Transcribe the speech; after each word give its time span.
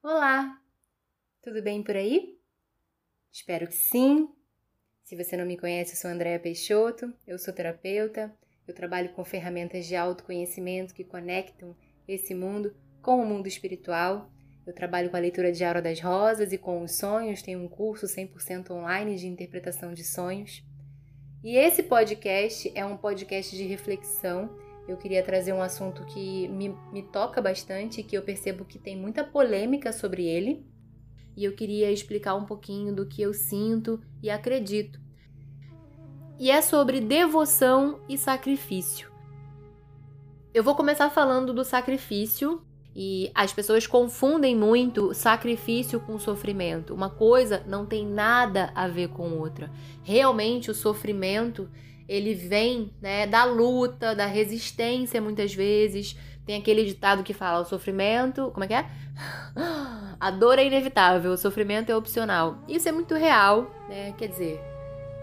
Olá! 0.00 0.56
Tudo 1.42 1.60
bem 1.60 1.82
por 1.82 1.96
aí? 1.96 2.38
Espero 3.32 3.66
que 3.66 3.74
sim. 3.74 4.28
Se 5.02 5.16
você 5.16 5.36
não 5.36 5.44
me 5.44 5.58
conhece, 5.58 5.94
eu 5.94 5.96
sou 5.96 6.08
Andréa 6.08 6.38
Peixoto, 6.38 7.12
eu 7.26 7.36
sou 7.36 7.52
terapeuta, 7.52 8.32
eu 8.66 8.72
trabalho 8.72 9.12
com 9.14 9.24
ferramentas 9.24 9.86
de 9.86 9.96
autoconhecimento 9.96 10.94
que 10.94 11.02
conectam 11.02 11.76
esse 12.06 12.32
mundo 12.32 12.76
com 13.02 13.20
o 13.20 13.26
mundo 13.26 13.48
espiritual. 13.48 14.30
Eu 14.64 14.72
trabalho 14.72 15.10
com 15.10 15.16
a 15.16 15.20
leitura 15.20 15.50
de 15.50 15.64
Aura 15.64 15.82
das 15.82 16.00
Rosas 16.00 16.52
e 16.52 16.58
com 16.58 16.80
os 16.84 16.96
sonhos, 16.96 17.42
tenho 17.42 17.60
um 17.60 17.68
curso 17.68 18.06
100% 18.06 18.70
online 18.70 19.16
de 19.16 19.26
interpretação 19.26 19.92
de 19.92 20.04
sonhos. 20.04 20.62
E 21.42 21.56
esse 21.56 21.82
podcast 21.82 22.70
é 22.72 22.84
um 22.84 22.96
podcast 22.96 23.56
de 23.56 23.64
reflexão. 23.64 24.56
Eu 24.88 24.96
queria 24.96 25.22
trazer 25.22 25.52
um 25.52 25.60
assunto 25.60 26.02
que 26.06 26.48
me, 26.48 26.74
me 26.90 27.02
toca 27.02 27.42
bastante, 27.42 28.02
que 28.02 28.16
eu 28.16 28.22
percebo 28.22 28.64
que 28.64 28.78
tem 28.78 28.96
muita 28.96 29.22
polêmica 29.22 29.92
sobre 29.92 30.24
ele. 30.24 30.66
E 31.36 31.44
eu 31.44 31.54
queria 31.54 31.92
explicar 31.92 32.34
um 32.34 32.46
pouquinho 32.46 32.94
do 32.94 33.06
que 33.06 33.20
eu 33.20 33.34
sinto 33.34 34.00
e 34.22 34.30
acredito. 34.30 34.98
E 36.38 36.50
é 36.50 36.62
sobre 36.62 37.00
devoção 37.02 38.00
e 38.08 38.16
sacrifício. 38.16 39.12
Eu 40.54 40.64
vou 40.64 40.74
começar 40.74 41.10
falando 41.10 41.52
do 41.52 41.64
sacrifício, 41.64 42.66
e 43.00 43.30
as 43.32 43.52
pessoas 43.52 43.86
confundem 43.86 44.56
muito 44.56 45.14
sacrifício 45.14 46.00
com 46.00 46.18
sofrimento. 46.18 46.92
Uma 46.92 47.08
coisa 47.08 47.62
não 47.64 47.86
tem 47.86 48.04
nada 48.04 48.72
a 48.74 48.88
ver 48.88 49.10
com 49.10 49.38
outra. 49.38 49.70
Realmente 50.02 50.68
o 50.68 50.74
sofrimento, 50.74 51.70
ele 52.08 52.34
vem, 52.34 52.90
né, 53.00 53.26
da 53.26 53.44
luta, 53.44 54.14
da 54.14 54.26
resistência 54.26 55.20
muitas 55.20 55.54
vezes. 55.54 56.16
Tem 56.46 56.56
aquele 56.56 56.84
ditado 56.84 57.22
que 57.22 57.34
fala: 57.34 57.60
o 57.60 57.64
sofrimento, 57.64 58.50
como 58.52 58.64
é 58.64 58.68
que 58.68 58.74
é? 58.74 58.86
A 60.18 60.30
dor 60.32 60.58
é 60.58 60.66
inevitável, 60.66 61.30
o 61.30 61.36
sofrimento 61.36 61.90
é 61.90 61.96
opcional. 61.96 62.58
Isso 62.66 62.88
é 62.88 62.92
muito 62.92 63.14
real, 63.14 63.70
né? 63.88 64.12
Quer 64.18 64.26
dizer, 64.26 64.60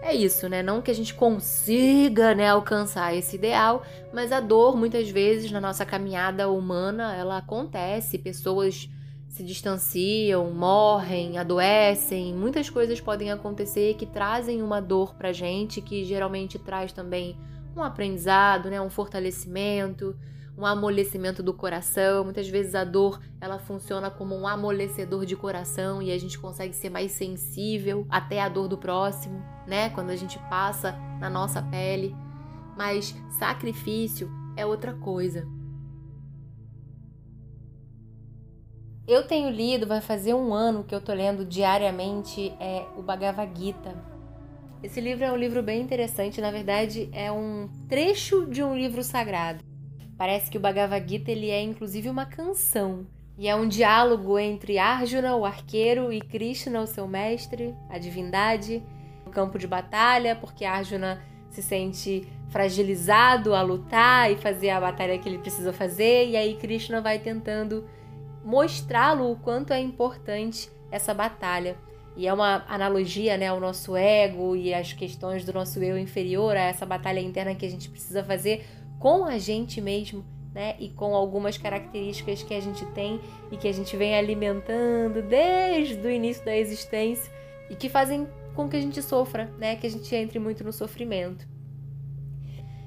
é 0.00 0.14
isso, 0.14 0.48
né? 0.48 0.62
Não 0.62 0.80
que 0.80 0.90
a 0.90 0.94
gente 0.94 1.12
consiga, 1.12 2.34
né, 2.34 2.48
alcançar 2.48 3.14
esse 3.14 3.36
ideal, 3.36 3.82
mas 4.12 4.32
a 4.32 4.40
dor 4.40 4.76
muitas 4.76 5.10
vezes 5.10 5.50
na 5.50 5.60
nossa 5.60 5.84
caminhada 5.84 6.48
humana, 6.48 7.14
ela 7.14 7.38
acontece, 7.38 8.16
pessoas 8.16 8.88
se 9.36 9.44
distanciam, 9.44 10.50
morrem, 10.50 11.36
adoecem, 11.36 12.34
muitas 12.34 12.70
coisas 12.70 13.02
podem 13.02 13.30
acontecer 13.30 13.92
que 13.94 14.06
trazem 14.06 14.62
uma 14.62 14.80
dor 14.80 15.14
pra 15.14 15.30
gente, 15.30 15.82
que 15.82 16.04
geralmente 16.04 16.58
traz 16.58 16.90
também 16.90 17.36
um 17.76 17.82
aprendizado, 17.82 18.70
né, 18.70 18.80
um 18.80 18.88
fortalecimento, 18.88 20.16
um 20.56 20.64
amolecimento 20.64 21.42
do 21.42 21.52
coração. 21.52 22.24
Muitas 22.24 22.48
vezes 22.48 22.74
a 22.74 22.82
dor, 22.82 23.20
ela 23.38 23.58
funciona 23.58 24.10
como 24.10 24.34
um 24.34 24.48
amolecedor 24.48 25.26
de 25.26 25.36
coração 25.36 26.00
e 26.00 26.10
a 26.10 26.18
gente 26.18 26.38
consegue 26.38 26.74
ser 26.74 26.88
mais 26.88 27.12
sensível 27.12 28.06
até 28.08 28.40
a 28.40 28.48
dor 28.48 28.68
do 28.68 28.78
próximo, 28.78 29.44
né? 29.66 29.90
Quando 29.90 30.08
a 30.08 30.16
gente 30.16 30.38
passa 30.48 30.92
na 31.20 31.28
nossa 31.28 31.60
pele. 31.60 32.16
Mas 32.74 33.14
sacrifício 33.38 34.30
é 34.56 34.64
outra 34.64 34.94
coisa. 34.94 35.46
Eu 39.08 39.24
tenho 39.24 39.48
lido, 39.50 39.86
vai 39.86 40.00
fazer 40.00 40.34
um 40.34 40.52
ano 40.52 40.82
que 40.82 40.92
eu 40.92 41.00
tô 41.00 41.14
lendo 41.14 41.44
diariamente 41.44 42.52
é 42.58 42.84
o 42.96 43.02
Bhagavad 43.02 43.52
Gita. 43.56 43.94
Esse 44.82 45.00
livro 45.00 45.24
é 45.24 45.30
um 45.30 45.36
livro 45.36 45.62
bem 45.62 45.80
interessante, 45.80 46.40
na 46.40 46.50
verdade 46.50 47.08
é 47.12 47.30
um 47.30 47.68
trecho 47.88 48.46
de 48.46 48.64
um 48.64 48.76
livro 48.76 49.04
sagrado. 49.04 49.62
Parece 50.18 50.50
que 50.50 50.58
o 50.58 50.60
Bhagavad 50.60 51.08
Gita 51.08 51.30
ele 51.30 51.50
é 51.50 51.62
inclusive 51.62 52.08
uma 52.08 52.26
canção. 52.26 53.06
E 53.38 53.46
é 53.46 53.54
um 53.54 53.68
diálogo 53.68 54.40
entre 54.40 54.76
Arjuna, 54.76 55.36
o 55.36 55.44
arqueiro, 55.44 56.12
e 56.12 56.20
Krishna, 56.20 56.80
o 56.80 56.86
seu 56.86 57.06
mestre, 57.06 57.76
a 57.88 57.98
divindade, 57.98 58.82
no 59.24 59.30
campo 59.30 59.56
de 59.56 59.68
batalha, 59.68 60.34
porque 60.34 60.64
Arjuna 60.64 61.22
se 61.48 61.62
sente 61.62 62.26
fragilizado 62.48 63.54
a 63.54 63.62
lutar 63.62 64.32
e 64.32 64.36
fazer 64.36 64.70
a 64.70 64.80
batalha 64.80 65.16
que 65.16 65.28
ele 65.28 65.38
precisa 65.38 65.72
fazer, 65.72 66.28
e 66.30 66.36
aí 66.36 66.56
Krishna 66.56 67.00
vai 67.00 67.20
tentando 67.20 67.86
mostrá-lo 68.46 69.32
o 69.32 69.36
quanto 69.36 69.72
é 69.72 69.80
importante 69.80 70.70
essa 70.88 71.12
batalha. 71.12 71.76
E 72.16 72.28
é 72.28 72.32
uma 72.32 72.64
analogia 72.68 73.36
né, 73.36 73.48
ao 73.48 73.58
nosso 73.58 73.96
ego 73.96 74.54
e 74.54 74.72
às 74.72 74.92
questões 74.92 75.44
do 75.44 75.52
nosso 75.52 75.82
eu 75.82 75.98
inferior, 75.98 76.56
a 76.56 76.60
essa 76.60 76.86
batalha 76.86 77.20
interna 77.20 77.56
que 77.56 77.66
a 77.66 77.68
gente 77.68 77.90
precisa 77.90 78.22
fazer 78.22 78.64
com 79.00 79.24
a 79.24 79.36
gente 79.36 79.80
mesmo, 79.80 80.24
né? 80.54 80.76
E 80.78 80.88
com 80.90 81.14
algumas 81.14 81.58
características 81.58 82.42
que 82.44 82.54
a 82.54 82.60
gente 82.60 82.86
tem 82.92 83.20
e 83.50 83.56
que 83.56 83.66
a 83.66 83.72
gente 83.72 83.94
vem 83.96 84.16
alimentando 84.16 85.20
desde 85.22 86.06
o 86.06 86.10
início 86.10 86.44
da 86.44 86.56
existência 86.56 87.30
e 87.68 87.74
que 87.74 87.88
fazem 87.88 88.28
com 88.54 88.68
que 88.68 88.76
a 88.76 88.80
gente 88.80 89.02
sofra, 89.02 89.52
né? 89.58 89.74
Que 89.74 89.88
a 89.88 89.90
gente 89.90 90.14
entre 90.14 90.38
muito 90.38 90.62
no 90.62 90.72
sofrimento. 90.72 91.46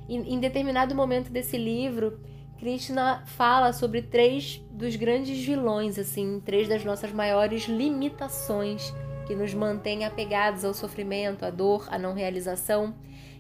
E, 0.08 0.16
em 0.16 0.40
determinado 0.40 0.96
momento 0.96 1.30
desse 1.30 1.58
livro, 1.58 2.18
Krishna 2.60 3.24
fala 3.26 3.72
sobre 3.72 4.02
três 4.02 4.62
dos 4.70 4.96
grandes 4.98 5.44
vilões, 5.46 5.98
assim, 5.98 6.42
três 6.44 6.68
das 6.68 6.84
nossas 6.84 7.12
maiores 7.12 7.68
limitações 7.68 8.94
que 9.26 9.34
nos 9.34 9.54
mantêm 9.54 10.04
apegados 10.04 10.66
ao 10.66 10.74
sofrimento, 10.74 11.46
à 11.46 11.50
dor, 11.50 11.88
à 11.90 11.98
não 11.98 12.14
realização. 12.14 12.94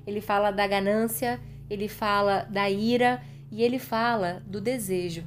Ele 0.08 0.22
fala 0.22 0.52
da 0.52 0.66
ganância, 0.66 1.40
ele 1.70 1.90
fala 1.90 2.44
da 2.44 2.70
ira 2.70 3.22
e 3.52 3.62
ele 3.62 3.78
fala 3.78 4.42
do 4.48 4.62
desejo. 4.62 5.26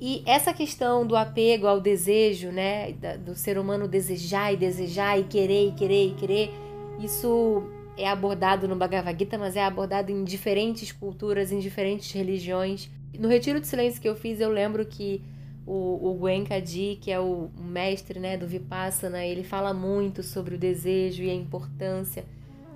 E 0.00 0.22
essa 0.26 0.52
questão 0.52 1.06
do 1.06 1.16
apego 1.16 1.66
ao 1.66 1.80
desejo, 1.80 2.50
né, 2.50 2.92
do 3.24 3.34
ser 3.34 3.58
humano 3.58 3.86
desejar 3.86 4.52
e 4.52 4.56
desejar 4.56 5.18
e 5.18 5.24
querer 5.24 5.68
e 5.68 5.72
querer 5.72 6.06
e 6.08 6.14
querer, 6.14 6.50
isso 7.00 7.62
é 7.98 8.08
abordado 8.08 8.68
no 8.68 8.76
Bhagavad 8.76 9.18
Gita, 9.18 9.36
mas 9.36 9.56
é 9.56 9.64
abordado 9.64 10.12
em 10.12 10.22
diferentes 10.22 10.92
culturas, 10.92 11.50
em 11.50 11.58
diferentes 11.58 12.12
religiões. 12.12 12.88
No 13.18 13.28
retiro 13.28 13.60
de 13.60 13.66
silêncio 13.66 14.00
que 14.00 14.08
eu 14.08 14.14
fiz, 14.14 14.40
eu 14.40 14.50
lembro 14.50 14.86
que 14.86 15.22
o, 15.66 16.10
o 16.10 16.14
Goenka-ji, 16.14 16.98
que 17.00 17.10
é 17.10 17.18
o 17.18 17.50
mestre 17.58 18.20
né, 18.20 18.36
do 18.36 18.46
Vipassana, 18.46 19.24
ele 19.24 19.42
fala 19.42 19.74
muito 19.74 20.22
sobre 20.22 20.54
o 20.54 20.58
desejo 20.58 21.24
e 21.24 21.30
a 21.30 21.34
importância 21.34 22.24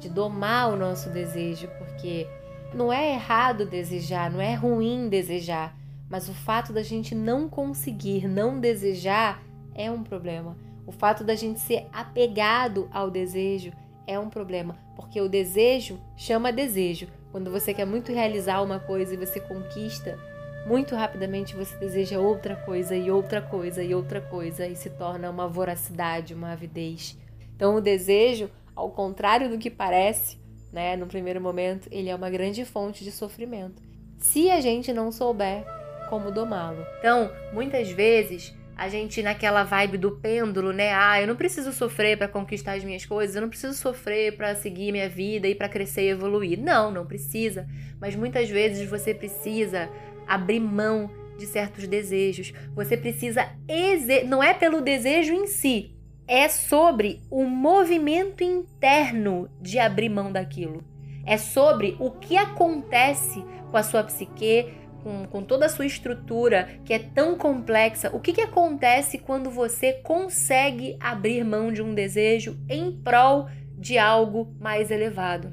de 0.00 0.08
domar 0.08 0.72
o 0.72 0.76
nosso 0.76 1.08
desejo, 1.10 1.68
porque 1.78 2.26
não 2.74 2.92
é 2.92 3.14
errado 3.14 3.64
desejar, 3.64 4.30
não 4.30 4.40
é 4.40 4.54
ruim 4.54 5.08
desejar, 5.08 5.78
mas 6.10 6.28
o 6.28 6.34
fato 6.34 6.72
da 6.72 6.82
gente 6.82 7.14
não 7.14 7.48
conseguir, 7.48 8.26
não 8.26 8.58
desejar 8.58 9.40
é 9.74 9.90
um 9.90 10.02
problema. 10.02 10.56
O 10.84 10.90
fato 10.90 11.22
da 11.22 11.36
gente 11.36 11.60
ser 11.60 11.86
apegado 11.92 12.88
ao 12.92 13.08
desejo 13.08 13.72
é 14.06 14.18
um 14.18 14.28
problema, 14.28 14.76
porque 14.96 15.20
o 15.20 15.28
desejo 15.28 16.00
chama 16.16 16.52
desejo. 16.52 17.08
Quando 17.30 17.50
você 17.50 17.72
quer 17.72 17.86
muito 17.86 18.12
realizar 18.12 18.62
uma 18.62 18.78
coisa 18.78 19.14
e 19.14 19.16
você 19.16 19.40
conquista, 19.40 20.18
muito 20.66 20.94
rapidamente 20.94 21.56
você 21.56 21.76
deseja 21.76 22.18
outra 22.18 22.56
coisa 22.56 22.94
e 22.94 23.10
outra 23.10 23.40
coisa 23.40 23.82
e 23.82 23.94
outra 23.94 24.20
coisa 24.20 24.66
e 24.66 24.76
se 24.76 24.90
torna 24.90 25.30
uma 25.30 25.48
voracidade, 25.48 26.34
uma 26.34 26.52
avidez. 26.52 27.18
Então, 27.54 27.76
o 27.76 27.80
desejo, 27.80 28.50
ao 28.74 28.90
contrário 28.90 29.48
do 29.48 29.58
que 29.58 29.70
parece, 29.70 30.38
né? 30.72 30.96
No 30.96 31.06
primeiro 31.06 31.40
momento, 31.40 31.88
ele 31.90 32.08
é 32.08 32.14
uma 32.14 32.30
grande 32.30 32.64
fonte 32.64 33.04
de 33.04 33.12
sofrimento. 33.12 33.82
Se 34.18 34.50
a 34.50 34.60
gente 34.60 34.92
não 34.92 35.12
souber 35.12 35.64
como 36.08 36.30
domá-lo. 36.30 36.84
Então, 36.98 37.30
muitas 37.52 37.90
vezes 37.90 38.54
a 38.76 38.88
gente 38.88 39.22
naquela 39.22 39.64
vibe 39.64 39.98
do 39.98 40.12
pêndulo, 40.12 40.72
né? 40.72 40.92
Ah, 40.94 41.20
eu 41.20 41.26
não 41.26 41.36
preciso 41.36 41.72
sofrer 41.72 42.16
para 42.16 42.28
conquistar 42.28 42.72
as 42.72 42.84
minhas 42.84 43.04
coisas, 43.04 43.36
eu 43.36 43.42
não 43.42 43.48
preciso 43.48 43.74
sofrer 43.74 44.36
para 44.36 44.54
seguir 44.54 44.92
minha 44.92 45.08
vida 45.08 45.46
e 45.46 45.54
para 45.54 45.68
crescer 45.68 46.02
e 46.02 46.10
evoluir. 46.10 46.58
Não, 46.58 46.90
não 46.90 47.06
precisa. 47.06 47.66
Mas 48.00 48.16
muitas 48.16 48.48
vezes 48.48 48.88
você 48.88 49.14
precisa 49.14 49.88
abrir 50.26 50.60
mão 50.60 51.10
de 51.36 51.46
certos 51.46 51.86
desejos. 51.86 52.52
Você 52.74 52.96
precisa 52.96 53.48
exer... 53.68 54.26
não 54.26 54.42
é 54.42 54.54
pelo 54.54 54.80
desejo 54.80 55.32
em 55.32 55.46
si, 55.46 55.94
é 56.26 56.48
sobre 56.48 57.20
o 57.30 57.44
movimento 57.44 58.42
interno 58.42 59.48
de 59.60 59.78
abrir 59.78 60.08
mão 60.08 60.32
daquilo. 60.32 60.82
É 61.24 61.36
sobre 61.36 61.96
o 62.00 62.10
que 62.10 62.36
acontece 62.36 63.44
com 63.70 63.76
a 63.76 63.82
sua 63.82 64.02
psique, 64.04 64.72
com, 65.02 65.26
com 65.26 65.42
toda 65.42 65.66
a 65.66 65.68
sua 65.68 65.86
estrutura 65.86 66.78
que 66.84 66.92
é 66.92 66.98
tão 66.98 67.36
complexa. 67.36 68.10
O 68.12 68.20
que, 68.20 68.32
que 68.32 68.40
acontece 68.40 69.18
quando 69.18 69.50
você 69.50 69.94
consegue 69.94 70.96
abrir 71.00 71.44
mão 71.44 71.72
de 71.72 71.82
um 71.82 71.94
desejo 71.94 72.58
em 72.68 72.92
prol 72.92 73.48
de 73.76 73.98
algo 73.98 74.54
mais 74.60 74.90
elevado? 74.90 75.52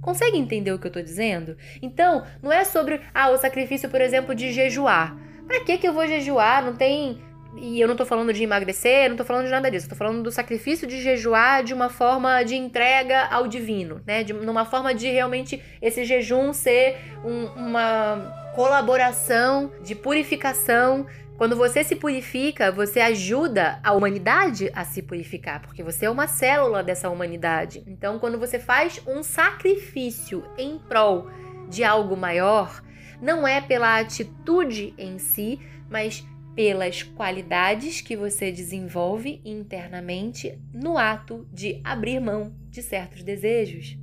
Consegue 0.00 0.36
entender 0.36 0.72
o 0.72 0.78
que 0.78 0.86
eu 0.86 0.90
estou 0.90 1.02
dizendo? 1.02 1.56
Então, 1.80 2.24
não 2.42 2.52
é 2.52 2.62
sobre 2.64 3.00
ah, 3.14 3.30
o 3.30 3.38
sacrifício, 3.38 3.88
por 3.88 4.00
exemplo, 4.00 4.34
de 4.34 4.52
jejuar. 4.52 5.16
Para 5.46 5.64
que, 5.64 5.78
que 5.78 5.88
eu 5.88 5.94
vou 5.94 6.06
jejuar? 6.06 6.62
Não 6.64 6.74
tem 6.74 7.18
e 7.56 7.80
eu 7.80 7.86
não 7.86 7.94
tô 7.94 8.04
falando 8.04 8.32
de 8.32 8.42
emagrecer, 8.42 9.08
não 9.08 9.16
tô 9.16 9.24
falando 9.24 9.44
de 9.44 9.50
nada 9.50 9.70
disso. 9.70 9.88
Tô 9.88 9.94
falando 9.94 10.22
do 10.22 10.30
sacrifício 10.30 10.86
de 10.86 11.00
jejuar 11.00 11.62
de 11.62 11.72
uma 11.72 11.88
forma 11.88 12.42
de 12.42 12.56
entrega 12.56 13.26
ao 13.26 13.46
divino, 13.46 14.00
né? 14.04 14.24
De 14.24 14.32
uma 14.32 14.64
forma 14.64 14.94
de 14.94 15.08
realmente 15.08 15.62
esse 15.80 16.04
jejum 16.04 16.52
ser 16.52 16.96
um, 17.24 17.46
uma 17.54 18.43
colaboração 18.54 19.72
de 19.82 19.94
purificação 19.94 21.06
Quando 21.36 21.56
você 21.56 21.82
se 21.82 21.96
purifica, 21.96 22.70
você 22.70 23.00
ajuda 23.00 23.80
a 23.82 23.92
humanidade 23.92 24.70
a 24.72 24.84
se 24.84 25.02
purificar, 25.02 25.60
porque 25.60 25.82
você 25.82 26.06
é 26.06 26.10
uma 26.10 26.28
célula 26.28 26.80
dessa 26.80 27.10
humanidade. 27.10 27.82
Então, 27.88 28.20
quando 28.20 28.38
você 28.38 28.56
faz 28.56 29.02
um 29.04 29.20
sacrifício 29.20 30.44
em 30.56 30.78
prol 30.78 31.28
de 31.68 31.82
algo 31.82 32.16
maior, 32.16 32.80
não 33.20 33.48
é 33.48 33.60
pela 33.60 33.98
atitude 33.98 34.94
em 34.96 35.18
si, 35.18 35.58
mas 35.90 36.24
pelas 36.54 37.02
qualidades 37.02 38.00
que 38.00 38.16
você 38.16 38.52
desenvolve 38.52 39.42
internamente 39.44 40.56
no 40.72 40.96
ato 40.96 41.48
de 41.52 41.80
abrir 41.82 42.20
mão 42.20 42.54
de 42.70 42.80
certos 42.80 43.24
desejos. 43.24 43.98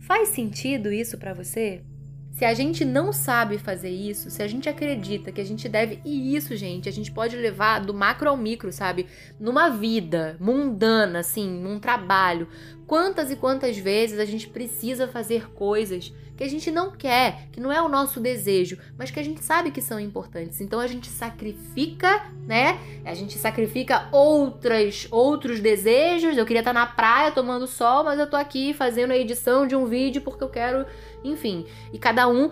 Faz 0.00 0.28
sentido 0.28 0.92
isso 0.92 1.16
para 1.16 1.32
você? 1.32 1.82
Se 2.36 2.44
a 2.44 2.52
gente 2.52 2.84
não 2.84 3.14
sabe 3.14 3.56
fazer 3.56 3.88
isso, 3.88 4.30
se 4.30 4.42
a 4.42 4.46
gente 4.46 4.68
acredita 4.68 5.32
que 5.32 5.40
a 5.40 5.44
gente 5.44 5.70
deve. 5.70 6.00
E 6.04 6.36
isso, 6.36 6.54
gente, 6.54 6.86
a 6.86 6.92
gente 6.92 7.10
pode 7.10 7.34
levar 7.34 7.80
do 7.80 7.94
macro 7.94 8.28
ao 8.28 8.36
micro, 8.36 8.70
sabe? 8.70 9.06
Numa 9.40 9.70
vida 9.70 10.36
mundana, 10.38 11.20
assim, 11.20 11.48
num 11.48 11.80
trabalho. 11.80 12.46
Quantas 12.86 13.30
e 13.30 13.36
quantas 13.36 13.76
vezes 13.76 14.18
a 14.18 14.24
gente 14.24 14.48
precisa 14.48 15.08
fazer 15.08 15.50
coisas 15.50 16.12
que 16.36 16.44
a 16.44 16.48
gente 16.48 16.70
não 16.70 16.90
quer, 16.90 17.48
que 17.50 17.58
não 17.58 17.72
é 17.72 17.80
o 17.80 17.88
nosso 17.88 18.20
desejo, 18.20 18.78
mas 18.98 19.10
que 19.10 19.18
a 19.18 19.22
gente 19.22 19.42
sabe 19.42 19.70
que 19.70 19.80
são 19.80 19.98
importantes. 19.98 20.60
Então 20.60 20.78
a 20.78 20.86
gente 20.86 21.08
sacrifica, 21.08 22.26
né? 22.46 22.78
A 23.04 23.14
gente 23.14 23.38
sacrifica 23.38 24.08
outras 24.12 25.08
outros 25.10 25.60
desejos. 25.60 26.36
Eu 26.36 26.44
queria 26.44 26.60
estar 26.60 26.74
na 26.74 26.86
praia 26.86 27.32
tomando 27.32 27.66
sol, 27.66 28.04
mas 28.04 28.20
eu 28.20 28.28
tô 28.28 28.36
aqui 28.36 28.74
fazendo 28.74 29.12
a 29.12 29.16
edição 29.16 29.66
de 29.66 29.74
um 29.74 29.86
vídeo 29.86 30.20
porque 30.20 30.44
eu 30.44 30.50
quero, 30.50 30.84
enfim. 31.24 31.66
E 31.92 31.98
cada 31.98 32.28
um, 32.28 32.50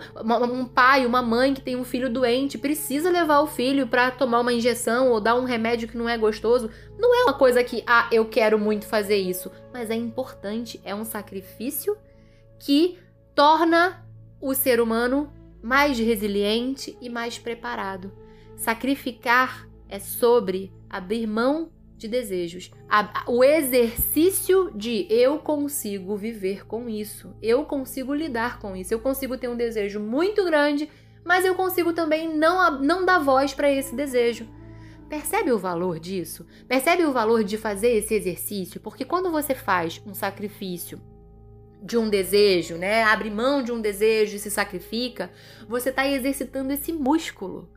um 0.51 0.65
pai, 0.65 1.05
uma 1.05 1.21
mãe 1.21 1.53
que 1.53 1.61
tem 1.61 1.75
um 1.75 1.83
filho 1.83 2.09
doente, 2.09 2.57
precisa 2.57 3.11
levar 3.11 3.41
o 3.41 3.47
filho 3.47 3.85
para 3.85 4.09
tomar 4.09 4.39
uma 4.39 4.53
injeção 4.53 5.11
ou 5.11 5.21
dar 5.21 5.35
um 5.35 5.43
remédio 5.43 5.87
que 5.87 5.97
não 5.97 6.09
é 6.09 6.17
gostoso. 6.17 6.71
Não 6.97 7.13
é 7.13 7.23
uma 7.25 7.33
coisa 7.33 7.63
que, 7.63 7.83
ah, 7.85 8.07
eu 8.11 8.25
quero 8.25 8.57
muito 8.57 8.85
fazer 8.87 9.17
isso, 9.17 9.51
mas 9.75 9.89
é 9.89 9.95
importante, 9.95 10.79
é 10.85 10.95
um 10.95 11.03
sacrifício 11.03 11.97
que 12.57 12.97
torna 13.35 14.07
o 14.39 14.53
ser 14.53 14.79
humano 14.79 15.33
mais 15.61 15.99
resiliente 15.99 16.97
e 17.01 17.09
mais 17.09 17.37
preparado. 17.37 18.09
Sacrificar 18.55 19.67
é 19.89 19.99
sobre 19.99 20.71
abrir 20.89 21.27
mão 21.27 21.71
de 21.97 22.07
desejos. 22.07 22.71
O 23.27 23.43
exercício 23.43 24.71
de 24.73 25.07
eu 25.09 25.39
consigo 25.39 26.15
viver 26.15 26.65
com 26.65 26.87
isso, 26.87 27.35
eu 27.41 27.65
consigo 27.65 28.13
lidar 28.13 28.59
com 28.59 28.77
isso, 28.77 28.93
eu 28.93 28.99
consigo 29.01 29.37
ter 29.37 29.49
um 29.49 29.57
desejo 29.57 29.99
muito 29.99 30.45
grande, 30.45 30.89
mas 31.21 31.43
eu 31.43 31.53
consigo 31.53 31.91
também 31.91 32.33
não, 32.33 32.79
não 32.81 33.03
dar 33.03 33.19
voz 33.19 33.53
para 33.53 33.69
esse 33.69 33.93
desejo. 33.93 34.47
Percebe 35.09 35.51
o 35.51 35.59
valor 35.59 35.99
disso? 35.99 36.45
Percebe 36.67 37.05
o 37.05 37.13
valor 37.13 37.43
de 37.43 37.57
fazer 37.57 37.89
esse 37.89 38.13
exercício? 38.13 38.81
Porque 38.81 39.05
quando 39.05 39.31
você 39.31 39.53
faz 39.53 40.01
um 40.05 40.13
sacrifício 40.13 40.99
de 41.81 41.97
um 41.97 42.09
desejo, 42.09 42.75
né? 42.75 43.03
Abre 43.03 43.29
mão 43.29 43.61
de 43.61 43.71
um 43.71 43.79
desejo 43.79 44.35
e 44.35 44.39
se 44.39 44.49
sacrifica, 44.49 45.29
você 45.67 45.89
está 45.89 46.07
exercitando 46.07 46.73
esse 46.73 46.91
músculo. 46.91 47.69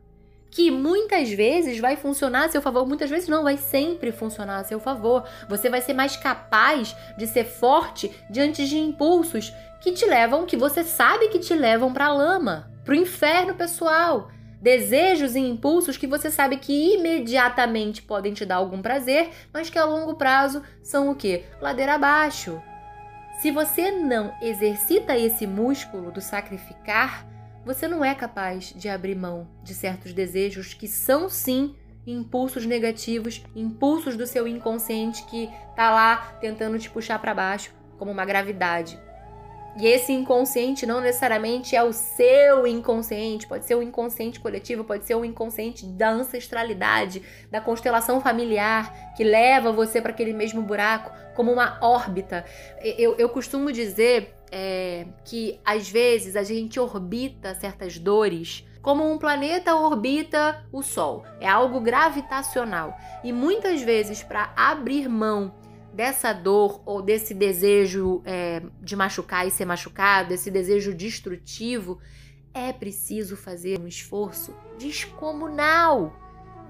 Que 0.49 0.71
muitas 0.71 1.29
vezes 1.29 1.77
vai 1.77 1.95
funcionar 1.95 2.45
a 2.45 2.49
seu 2.49 2.59
favor, 2.59 2.87
muitas 2.87 3.07
vezes 3.07 3.29
não, 3.29 3.43
vai 3.43 3.55
sempre 3.55 4.11
funcionar 4.11 4.57
a 4.57 4.63
seu 4.63 4.79
favor. 4.79 5.23
Você 5.47 5.69
vai 5.69 5.79
ser 5.79 5.93
mais 5.93 6.17
capaz 6.17 6.95
de 7.15 7.27
ser 7.27 7.45
forte 7.45 8.11
diante 8.31 8.67
de 8.67 8.79
impulsos 8.79 9.53
que 9.79 9.91
te 9.91 10.07
levam, 10.07 10.47
que 10.47 10.57
você 10.57 10.83
sabe 10.83 11.27
que 11.27 11.37
te 11.37 11.53
levam 11.53 11.93
para 11.93 12.07
a 12.07 12.13
lama, 12.13 12.71
para 12.83 12.93
o 12.93 12.97
inferno 12.97 13.53
pessoal. 13.53 14.31
Desejos 14.61 15.35
e 15.35 15.39
impulsos 15.39 15.95
que 15.95 16.05
você 16.05 16.29
sabe 16.29 16.57
que 16.57 16.95
imediatamente 16.95 18.01
podem 18.01 18.33
te 18.33 18.45
dar 18.45 18.55
algum 18.55 18.81
prazer, 18.81 19.29
mas 19.53 19.69
que 19.69 19.79
a 19.79 19.85
longo 19.85 20.15
prazo 20.15 20.61
são 20.83 21.09
o 21.09 21.15
que? 21.15 21.43
Ladeira 21.61 21.95
abaixo. 21.95 22.61
Se 23.39 23.51
você 23.51 23.89
não 23.89 24.33
exercita 24.41 25.17
esse 25.17 25.47
músculo 25.47 26.11
do 26.11 26.19
sacrificar, 26.19 27.25
você 27.65 27.87
não 27.87 28.03
é 28.03 28.13
capaz 28.13 28.73
de 28.75 28.89
abrir 28.89 29.15
mão 29.15 29.47
de 29.63 29.73
certos 29.73 30.11
desejos 30.11 30.73
que 30.73 30.89
são 30.89 31.29
sim 31.29 31.73
impulsos 32.05 32.65
negativos, 32.65 33.41
impulsos 33.55 34.17
do 34.17 34.27
seu 34.27 34.45
inconsciente 34.45 35.23
que 35.23 35.49
tá 35.75 35.89
lá 35.89 36.17
tentando 36.41 36.77
te 36.79 36.89
puxar 36.89 37.19
para 37.19 37.33
baixo 37.33 37.71
como 37.97 38.11
uma 38.11 38.25
gravidade. 38.25 38.99
E 39.79 39.87
esse 39.87 40.11
inconsciente 40.11 40.85
não 40.85 40.99
necessariamente 40.99 41.73
é 41.73 41.81
o 41.81 41.93
seu 41.93 42.67
inconsciente, 42.67 43.47
pode 43.47 43.65
ser 43.65 43.75
o 43.75 43.81
inconsciente 43.81 44.37
coletivo, 44.37 44.83
pode 44.83 45.05
ser 45.05 45.15
o 45.15 45.23
inconsciente 45.23 45.85
da 45.85 46.09
ancestralidade, 46.09 47.23
da 47.49 47.61
constelação 47.61 48.19
familiar, 48.19 49.13
que 49.15 49.23
leva 49.23 49.71
você 49.71 50.01
para 50.01 50.11
aquele 50.11 50.33
mesmo 50.33 50.61
buraco, 50.61 51.11
como 51.33 51.51
uma 51.51 51.77
órbita. 51.81 52.43
Eu, 52.81 53.15
eu 53.17 53.29
costumo 53.29 53.71
dizer 53.71 54.35
é, 54.51 55.05
que 55.23 55.61
às 55.63 55.89
vezes 55.89 56.35
a 56.35 56.43
gente 56.43 56.77
orbita 56.77 57.55
certas 57.55 57.97
dores 57.97 58.65
como 58.81 59.09
um 59.09 59.17
planeta 59.17 59.75
orbita 59.75 60.65
o 60.71 60.81
Sol. 60.81 61.23
É 61.39 61.47
algo 61.47 61.79
gravitacional. 61.79 62.97
E 63.23 63.31
muitas 63.31 63.81
vezes, 63.81 64.23
para 64.23 64.53
abrir 64.55 65.07
mão 65.09 65.53
dessa 65.93 66.33
dor 66.33 66.81
ou 66.85 67.01
desse 67.01 67.33
desejo 67.33 68.21
é, 68.25 68.61
de 68.81 68.95
machucar 68.95 69.47
e 69.47 69.51
ser 69.51 69.65
machucado, 69.65 70.29
desse 70.29 70.49
desejo 70.49 70.93
destrutivo, 70.93 71.99
é 72.53 72.71
preciso 72.71 73.35
fazer 73.35 73.79
um 73.79 73.87
esforço 73.87 74.55
descomunal. 74.77 76.13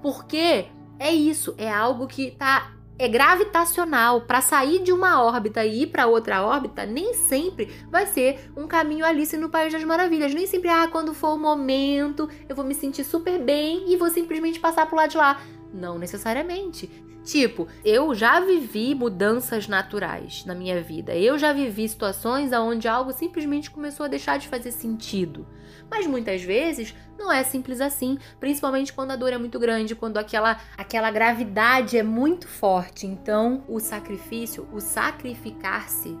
Porque 0.02 0.66
é 0.98 1.12
isso, 1.12 1.54
é 1.58 1.70
algo 1.70 2.06
que 2.06 2.30
tá 2.32 2.74
é 3.00 3.08
gravitacional. 3.08 4.20
Para 4.20 4.42
sair 4.42 4.82
de 4.82 4.92
uma 4.92 5.22
órbita 5.22 5.64
e 5.64 5.82
ir 5.82 5.86
para 5.86 6.06
outra 6.06 6.42
órbita, 6.42 6.84
nem 6.84 7.14
sempre 7.14 7.70
vai 7.90 8.06
ser 8.06 8.52
um 8.54 8.66
caminho 8.66 9.06
Alice 9.06 9.36
no 9.38 9.48
País 9.48 9.72
das 9.72 9.82
Maravilhas. 9.82 10.34
Nem 10.34 10.46
sempre, 10.46 10.68
ah, 10.68 10.86
quando 10.86 11.14
for 11.14 11.34
o 11.34 11.38
momento, 11.38 12.28
eu 12.46 12.54
vou 12.54 12.64
me 12.64 12.74
sentir 12.74 13.02
super 13.02 13.38
bem 13.38 13.90
e 13.90 13.96
vou 13.96 14.10
simplesmente 14.10 14.60
passar 14.60 14.86
pro 14.86 14.96
lado 14.96 15.10
de 15.10 15.16
lá. 15.16 15.40
Não 15.72 15.98
necessariamente. 15.98 16.90
Tipo, 17.24 17.68
eu 17.84 18.14
já 18.14 18.40
vivi 18.40 18.94
mudanças 18.94 19.66
naturais 19.66 20.44
na 20.44 20.54
minha 20.54 20.82
vida. 20.82 21.14
Eu 21.14 21.38
já 21.38 21.52
vivi 21.52 21.88
situações 21.88 22.52
onde 22.52 22.86
algo 22.86 23.12
simplesmente 23.12 23.70
começou 23.70 24.04
a 24.04 24.08
deixar 24.08 24.38
de 24.38 24.48
fazer 24.48 24.72
sentido. 24.72 25.46
Mas 25.90 26.06
muitas 26.06 26.42
vezes 26.42 26.94
não 27.18 27.32
é 27.32 27.42
simples 27.42 27.80
assim, 27.80 28.18
principalmente 28.38 28.92
quando 28.92 29.10
a 29.10 29.16
dor 29.16 29.32
é 29.32 29.38
muito 29.38 29.58
grande, 29.58 29.96
quando 29.96 30.16
aquela 30.18 30.60
aquela 30.76 31.10
gravidade 31.10 31.98
é 31.98 32.02
muito 32.02 32.46
forte. 32.46 33.06
Então, 33.06 33.64
o 33.68 33.80
sacrifício, 33.80 34.68
o 34.72 34.80
sacrificar-se 34.80 36.16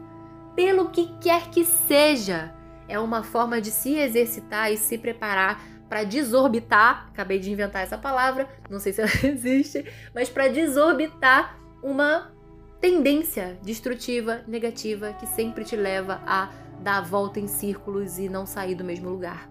pelo 0.54 0.90
que 0.90 1.06
quer 1.20 1.48
que 1.50 1.64
seja, 1.64 2.52
é 2.88 2.98
uma 2.98 3.22
forma 3.22 3.60
de 3.60 3.70
se 3.70 3.94
exercitar 3.94 4.72
e 4.72 4.76
se 4.76 4.98
preparar 4.98 5.62
para 5.88 6.04
desorbitar, 6.04 7.08
acabei 7.08 7.38
de 7.38 7.50
inventar 7.50 7.82
essa 7.82 7.98
palavra, 7.98 8.48
não 8.68 8.78
sei 8.78 8.92
se 8.92 9.00
ela 9.00 9.10
existe, 9.24 9.84
mas 10.14 10.28
para 10.28 10.48
desorbitar 10.48 11.58
uma 11.82 12.32
tendência 12.80 13.58
destrutiva, 13.62 14.42
negativa, 14.46 15.12
que 15.14 15.26
sempre 15.26 15.64
te 15.64 15.76
leva 15.76 16.22
a 16.26 16.50
dar 16.80 16.98
a 16.98 17.00
volta 17.00 17.38
em 17.40 17.46
círculos 17.46 18.18
e 18.18 18.28
não 18.28 18.46
sair 18.46 18.74
do 18.74 18.84
mesmo 18.84 19.08
lugar. 19.08 19.50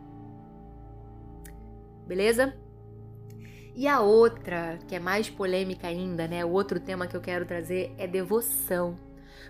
Beleza? 2.09 2.53
E 3.75 3.87
a 3.87 4.01
outra, 4.01 4.77
que 4.87 4.95
é 4.95 4.99
mais 4.99 5.29
polêmica 5.29 5.87
ainda, 5.87 6.27
né? 6.27 6.43
O 6.43 6.49
outro 6.49 6.79
tema 6.79 7.07
que 7.07 7.15
eu 7.15 7.21
quero 7.21 7.45
trazer 7.45 7.93
é 7.97 8.05
devoção 8.05 8.97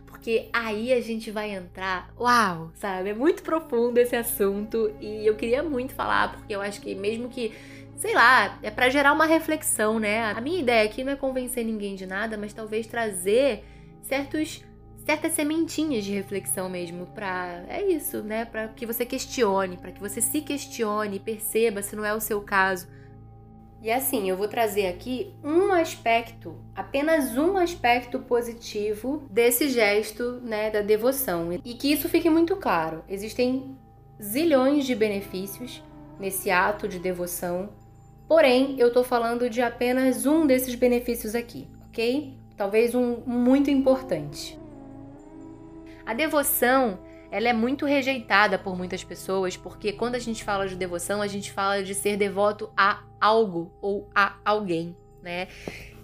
porque 0.05 0.49
aí 0.51 0.91
a 0.91 0.99
gente 1.01 1.29
vai 1.29 1.51
entrar, 1.51 2.11
uau, 2.19 2.71
sabe? 2.73 3.09
É 3.09 3.13
muito 3.13 3.43
profundo 3.43 3.97
esse 3.99 4.15
assunto 4.15 4.91
e 4.99 5.25
eu 5.25 5.35
queria 5.35 5.61
muito 5.61 5.93
falar, 5.93 6.31
porque 6.31 6.53
eu 6.53 6.61
acho 6.61 6.81
que 6.81 6.95
mesmo 6.95 7.29
que 7.29 7.53
sei 7.99 8.13
lá, 8.13 8.57
é 8.63 8.71
para 8.71 8.89
gerar 8.89 9.11
uma 9.11 9.25
reflexão, 9.25 9.99
né? 9.99 10.31
A 10.31 10.39
minha 10.39 10.59
ideia 10.59 10.85
aqui 10.85 11.03
não 11.03 11.11
é 11.11 11.15
convencer 11.17 11.65
ninguém 11.65 11.95
de 11.95 12.05
nada, 12.05 12.37
mas 12.37 12.53
talvez 12.53 12.87
trazer 12.87 13.63
certos 14.01 14.63
certas 15.09 15.31
sementinhas 15.31 16.05
de 16.05 16.13
reflexão 16.13 16.69
mesmo 16.69 17.07
para 17.07 17.63
é 17.67 17.83
isso, 17.83 18.21
né? 18.21 18.45
Para 18.45 18.67
que 18.67 18.85
você 18.85 19.03
questione, 19.03 19.75
para 19.75 19.91
que 19.91 19.99
você 19.99 20.21
se 20.21 20.39
questione, 20.39 21.19
perceba 21.19 21.81
se 21.81 21.95
não 21.95 22.05
é 22.05 22.13
o 22.13 22.21
seu 22.21 22.41
caso 22.41 22.87
e 23.81 23.89
assim, 23.89 24.29
eu 24.29 24.35
vou 24.35 24.47
trazer 24.47 24.87
aqui 24.87 25.33
um 25.43 25.71
aspecto, 25.71 26.53
apenas 26.75 27.37
um 27.37 27.57
aspecto 27.57 28.19
positivo 28.19 29.23
desse 29.31 29.69
gesto, 29.69 30.41
né, 30.43 30.69
da 30.69 30.81
devoção. 30.81 31.53
E 31.63 31.73
que 31.73 31.91
isso 31.91 32.09
fique 32.09 32.29
muito 32.29 32.57
claro. 32.57 33.03
Existem 33.07 33.77
zilhões 34.21 34.85
de 34.85 34.93
benefícios 34.93 35.81
nesse 36.19 36.51
ato 36.51 36.89
de 36.89 36.99
devoção, 36.99 37.69
porém, 38.27 38.75
eu 38.77 38.91
tô 38.91 39.01
falando 39.01 39.49
de 39.49 39.61
apenas 39.61 40.25
um 40.25 40.45
desses 40.45 40.75
benefícios 40.75 41.33
aqui, 41.33 41.67
ok? 41.87 42.37
Talvez 42.57 42.93
um 42.93 43.21
muito 43.25 43.71
importante. 43.71 44.58
A 46.09 46.13
devoção 46.15 46.97
ela 47.31 47.49
é 47.49 47.53
muito 47.53 47.85
rejeitada 47.85 48.57
por 48.57 48.75
muitas 48.75 49.03
pessoas, 49.03 49.55
porque 49.55 49.93
quando 49.93 50.15
a 50.15 50.19
gente 50.19 50.43
fala 50.43 50.67
de 50.67 50.75
devoção, 50.75 51.21
a 51.21 51.27
gente 51.27 51.51
fala 51.51 51.83
de 51.83 51.93
ser 51.93 52.17
devoto 52.17 52.71
a 52.75 53.03
algo 53.21 53.71
ou 53.79 54.09
a 54.15 54.35
alguém, 54.43 54.97
né? 55.21 55.47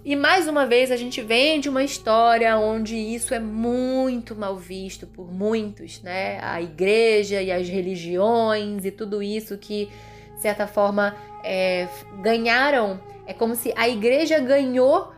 E 0.04 0.14
mais 0.14 0.46
uma 0.46 0.64
vez 0.64 0.92
a 0.92 0.96
gente 0.96 1.20
vem 1.20 1.58
de 1.58 1.68
uma 1.68 1.82
história 1.82 2.56
onde 2.56 2.94
isso 2.94 3.34
é 3.34 3.40
muito 3.40 4.36
mal 4.36 4.56
visto 4.56 5.08
por 5.08 5.32
muitos, 5.32 6.00
né? 6.02 6.38
A 6.40 6.62
igreja 6.62 7.42
e 7.42 7.50
as 7.50 7.68
religiões 7.68 8.84
e 8.84 8.92
tudo 8.92 9.20
isso 9.20 9.58
que, 9.58 9.90
de 10.36 10.40
certa 10.40 10.68
forma, 10.68 11.16
é, 11.42 11.88
ganharam. 12.22 13.00
É 13.26 13.34
como 13.34 13.56
se 13.56 13.72
a 13.74 13.88
igreja 13.88 14.38
ganhou 14.38 15.12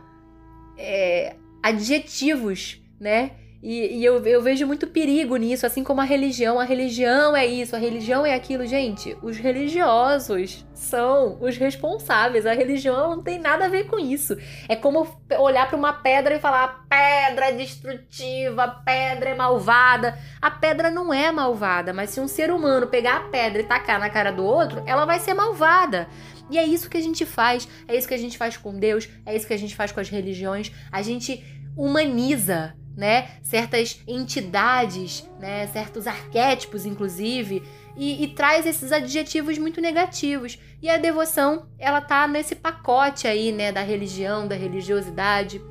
é, 0.75 1.35
adjetivos, 1.61 2.81
né? 2.99 3.33
E, 3.61 3.97
e 3.97 4.05
eu, 4.05 4.25
eu, 4.25 4.41
vejo 4.41 4.65
muito 4.65 4.87
perigo 4.87 5.35
nisso, 5.35 5.65
assim 5.65 5.83
como 5.83 5.99
a 5.99 6.05
religião. 6.05 6.59
A 6.59 6.63
religião 6.63 7.35
é 7.35 7.45
isso, 7.45 7.75
a 7.75 7.79
religião 7.79 8.25
é 8.25 8.33
aquilo. 8.33 8.65
Gente, 8.65 9.17
os 9.21 9.37
religiosos 9.37 10.65
são 10.73 11.37
os 11.41 11.57
responsáveis. 11.57 12.45
A 12.45 12.53
religião 12.53 13.15
não 13.15 13.21
tem 13.21 13.37
nada 13.37 13.65
a 13.65 13.69
ver 13.69 13.85
com 13.87 13.99
isso. 13.99 14.37
É 14.67 14.77
como 14.77 15.05
olhar 15.37 15.67
para 15.67 15.77
uma 15.77 15.91
pedra 15.91 16.35
e 16.35 16.39
falar: 16.39 16.85
pedra 16.87 17.49
é 17.49 17.51
destrutiva, 17.51 18.81
pedra 18.85 19.31
é 19.31 19.35
malvada. 19.35 20.17
A 20.41 20.49
pedra 20.49 20.89
não 20.89 21.13
é 21.13 21.29
malvada, 21.29 21.91
mas 21.91 22.11
se 22.11 22.21
um 22.21 22.29
ser 22.29 22.51
humano 22.51 22.87
pegar 22.87 23.17
a 23.17 23.29
pedra 23.29 23.61
e 23.61 23.65
tacar 23.65 23.99
na 23.99 24.09
cara 24.09 24.31
do 24.31 24.45
outro, 24.45 24.81
ela 24.85 25.03
vai 25.03 25.19
ser 25.19 25.33
malvada. 25.33 26.07
E 26.49 26.57
é 26.57 26.63
isso 26.63 26.89
que 26.89 26.97
a 26.97 27.01
gente 27.01 27.25
faz, 27.25 27.67
é 27.87 27.95
isso 27.95 28.07
que 28.07 28.13
a 28.13 28.17
gente 28.17 28.37
faz 28.37 28.57
com 28.57 28.73
Deus, 28.73 29.07
é 29.25 29.35
isso 29.35 29.45
que 29.45 29.53
a 29.53 29.57
gente 29.57 29.75
faz 29.75 29.91
com 29.91 29.99
as 29.99 30.09
religiões. 30.09 30.71
A 30.91 31.01
gente 31.01 31.43
humaniza 31.77 32.73
né, 32.99 33.29
certas 33.41 34.01
entidades, 34.05 35.25
né, 35.39 35.67
certos 35.67 36.05
arquétipos, 36.05 36.85
inclusive, 36.85 37.63
e, 37.95 38.25
e, 38.25 38.27
traz 38.27 38.65
esses 38.65 38.91
adjetivos 38.91 39.57
muito 39.57 39.79
negativos. 39.79 40.59
E 40.81 40.89
a 40.89 40.97
devoção, 40.97 41.65
ela 41.79 42.01
tá 42.01 42.27
nesse 42.27 42.55
pacote 42.55 43.25
aí, 43.25 43.53
né, 43.53 43.71
da 43.71 43.81
religião, 43.81 44.45
da 44.45 44.55
religiosidade. 44.55 45.61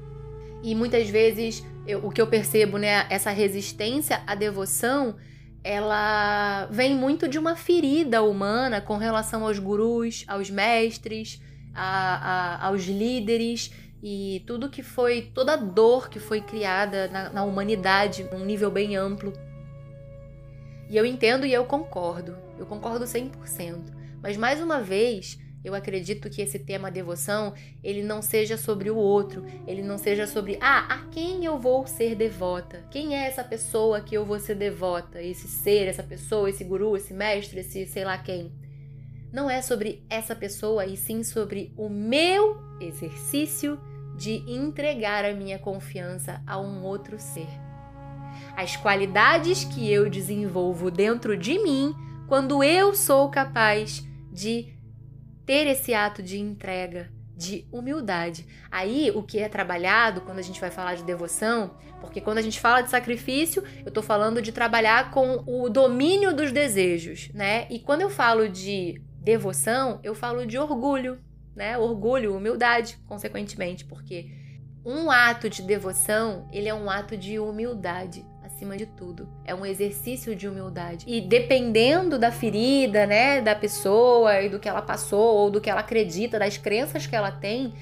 E 0.63 0.75
muitas 0.75 1.11
vezes 1.11 1.63
eu, 1.87 1.99
o 2.07 2.11
que 2.11 2.21
eu 2.21 2.27
percebo, 2.27 2.79
né, 2.79 3.07
essa 3.11 3.31
resistência 3.31 4.23
à 4.27 4.35
devoção, 4.35 5.15
ela 5.63 6.67
vem 6.71 6.95
muito 6.95 7.29
de 7.29 7.39
uma 7.39 7.55
ferida 7.55 8.23
humana 8.23 8.81
com 8.81 8.97
relação 8.97 9.45
aos 9.45 9.59
gurus, 9.59 10.25
aos 10.27 10.49
mestres, 10.49 11.43
a, 11.75 12.63
a, 12.63 12.67
aos 12.69 12.87
líderes 12.87 13.71
e 14.03 14.43
tudo 14.47 14.71
que 14.71 14.83
foi, 14.83 15.31
toda 15.35 15.55
a 15.55 15.57
dor 15.57 16.09
que 16.09 16.21
foi 16.21 16.41
criada 16.41 17.09
na, 17.09 17.31
na 17.31 17.45
humanidade, 17.45 18.29
num 18.33 18.45
nível 18.45 18.71
bem 18.71 18.97
amplo. 18.97 19.33
E 20.89 20.97
eu 20.97 21.05
entendo 21.05 21.45
e 21.45 21.53
eu 21.53 21.65
concordo, 21.65 22.37
eu 22.59 22.67
concordo 22.67 23.05
100%. 23.05 23.93
Mas 24.23 24.37
mais 24.37 24.61
uma 24.61 24.81
vez, 24.81 25.39
eu 25.65 25.75
acredito 25.75 26.31
que 26.31 26.41
esse 26.41 26.59
tema 26.59 26.91
devoção, 26.91 27.53
ele 27.83 28.03
não 28.03 28.23
seja 28.23 28.57
sobre 28.57 28.91
o 28.91 28.97
outro, 28.97 29.45
ele 29.67 29.83
não 29.83 29.99
seja 29.99 30.27
sobre, 30.27 30.57
ah, 30.61 30.87
a 30.89 30.99
quem 31.11 31.45
eu 31.45 31.59
vou 31.59 31.87
ser 31.87 32.15
devota? 32.15 32.85
Quem 32.91 33.17
é 33.17 33.27
essa 33.27 33.43
pessoa 33.43 34.01
que 34.01 34.17
eu 34.17 34.25
vou 34.25 34.39
ser 34.39 34.55
devota? 34.55 35.21
Esse 35.21 35.49
ser, 35.49 35.89
essa 35.89 36.03
pessoa, 36.03 36.49
esse 36.49 36.65
guru, 36.65 36.97
esse 36.97 37.13
mestre, 37.13 37.61
esse 37.61 37.87
sei 37.87 38.05
lá 38.05 38.17
quem. 38.17 38.53
Não 39.33 39.51
é 39.51 39.61
sobre 39.61 40.03
essa 40.09 40.35
pessoa, 40.35 40.87
e 40.87 40.97
sim 40.97 41.23
sobre 41.23 41.73
o 41.77 41.89
meu 41.89 42.68
exercício 42.81 43.81
de 44.17 44.43
entregar 44.51 45.25
a 45.25 45.33
minha 45.33 45.59
confiança 45.59 46.43
a 46.47 46.59
um 46.59 46.83
outro 46.83 47.19
ser. 47.19 47.49
As 48.57 48.77
qualidades 48.77 49.65
que 49.65 49.91
eu 49.91 50.11
desenvolvo 50.11 50.91
dentro 50.91 51.37
de 51.37 51.59
mim 51.59 51.95
quando 52.27 52.63
eu 52.63 52.95
sou 52.95 53.31
capaz 53.31 54.07
de 54.33 54.75
ter 55.47 55.67
esse 55.67 55.95
ato 55.95 56.23
de 56.23 56.39
entrega, 56.39 57.11
de 57.35 57.67
humildade. 57.73 58.45
Aí, 58.71 59.11
o 59.15 59.23
que 59.23 59.39
é 59.39 59.49
trabalhado 59.49 60.21
quando 60.21 60.41
a 60.41 60.43
gente 60.43 60.61
vai 60.61 60.71
falar 60.71 60.97
de 60.97 61.05
devoção, 61.05 61.77
porque 62.01 62.21
quando 62.21 62.39
a 62.39 62.43
gente 62.43 62.61
fala 62.61 62.83
de 62.83 62.91
sacrifício, 62.91 63.63
eu 63.87 63.93
tô 63.93 64.03
falando 64.03 64.43
de 64.43 64.53
trabalhar 64.53 65.11
com 65.11 65.43
o 65.47 65.69
domínio 65.69 66.35
dos 66.35 66.53
desejos, 66.53 67.31
né? 67.33 67.67
E 67.71 67.79
quando 67.79 68.03
eu 68.03 68.11
falo 68.11 68.49
de 68.49 69.01
devoção, 69.21 70.01
eu 70.03 70.15
falo 70.15 70.45
de 70.45 70.59
orgulho, 70.59 71.19
né? 71.59 71.77
Orgulho, 71.77 72.37
humildade, 72.37 72.97
consequentemente, 73.07 73.85
porque 73.85 74.31
um 74.85 75.11
ato 75.11 75.51
de 75.51 75.61
devoção, 75.61 76.49
ele 76.53 76.69
é 76.69 76.75
um 76.75 76.89
ato 76.89 77.17
de 77.17 77.39
humildade 77.39 78.25
acima 78.43 78.77
de 78.77 78.87
tudo. 78.87 79.29
É 79.45 79.55
um 79.55 79.67
exercício 79.67 80.35
de 80.35 80.49
humildade. 80.49 81.05
E 81.07 81.21
dependendo 81.21 82.19
da 82.19 82.31
ferida, 82.31 83.07
né, 83.07 83.43
da 83.43 83.55
pessoa 83.55 84.41
e 84.41 84.49
do 84.49 84.59
que 84.59 84.69
ela 84.69 84.81
passou 84.81 85.37
ou 85.37 85.51
do 85.51 85.61
que 85.61 85.69
ela 85.69 85.81
acredita, 85.81 86.39
das 86.39 86.57
crenças 86.57 87.07
que 87.07 87.15
ela 87.15 87.33
tem, 87.33 87.75